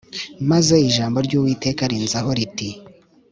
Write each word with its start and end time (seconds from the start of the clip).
Maze 0.49 0.75
ijambo 0.89 1.17
ry’Uwiteka 1.25 1.81
rinzaho 1.91 2.29
riti 2.37 2.69